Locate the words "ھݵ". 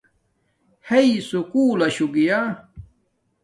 0.87-1.09